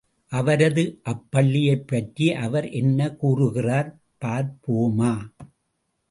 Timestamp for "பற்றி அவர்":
1.87-2.69